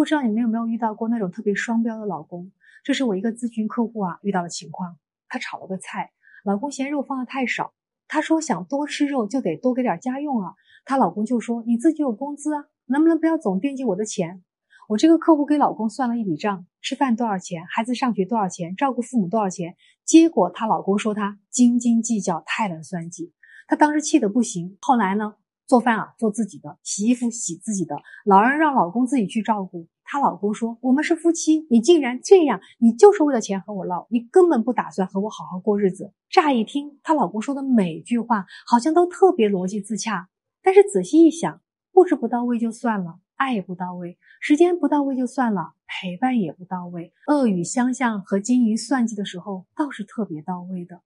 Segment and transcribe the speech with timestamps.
[0.00, 2.50] 不知道你们有没有遇到过那种特别双标的老公？
[2.82, 4.96] 这是我一个咨询客户啊遇到的情况。
[5.28, 6.10] 她炒了个菜，
[6.42, 7.74] 老公嫌肉放的太少，
[8.08, 10.54] 她说想多吃肉就得多给点家用啊。
[10.86, 14.42] 她老公就说你自己有工资啊，能不能不要总惦记我的钱？
[14.88, 19.76] 我这个客户给老公算了一笔账，吃饭多少钱，孩子上学多少钱，照顾父母多少钱。
[20.06, 23.34] 结果她老公说她斤斤计较，太能算计。
[23.68, 24.78] 她当时气得不行。
[24.80, 25.34] 后来呢？
[25.70, 27.94] 做饭啊，做自己的；洗衣服，洗自己的。
[28.24, 29.86] 老人让老公自己去照顾。
[30.02, 40.28] 她老公说：“我们是夫妻，你竟然这样，你就是为了钱和我闹，你根本不打算和我好好过日子。”乍一听，她老公说的每句话好像都特别逻辑自洽，
[40.60, 41.60] 但是仔细一想，
[41.92, 51.00] 物质不到位就算了，爱也不到位，时间不到位就算了，陪伴也不到位，恶语相向和经营算计的时候倒是特别到位的。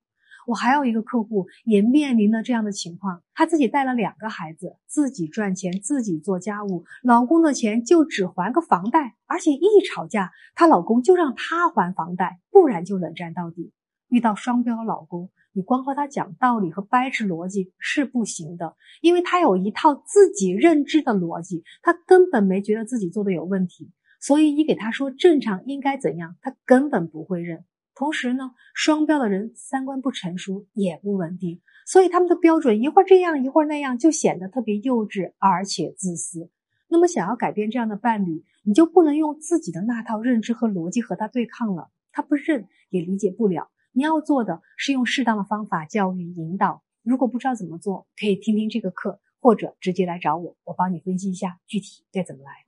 [0.46, 13.72] 我还有一个客户也面临了这样的情况，她自己带了两个孩子，自己赚钱，自己做家务，老公的钱就只还个房贷，而且一吵架，她老公就让她还房贷，不然就冷战到底。
[14.08, 23.90] 遇到双标老公，你光和他讲道理和掰扯逻辑是不行的，因为他有一套自己认知的逻辑，他根本没觉得自己做的有问题，
[24.20, 27.64] 所以你给他说正常应该怎样，他根本不会认。
[27.94, 36.50] 同时呢，双标的人三观不成熟，也不稳定，所以他们的标准一会儿这样，一会儿那样，就显得特别幼稚而且自私。
[36.88, 43.70] 那么，想要改变这样的伴侣，你就不能用自己的那套认知和逻辑和他对抗了，他不认也理解不了。
[43.92, 46.82] 你要做的是用适当的方法教育引导。
[47.02, 52.62] 如果不知道怎么做，可以听听这个课，或者直接来找我，我帮你分析一下具体该怎么来。